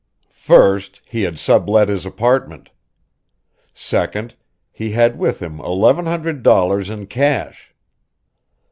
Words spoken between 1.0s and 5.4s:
he had sublet his apartment. Second, he had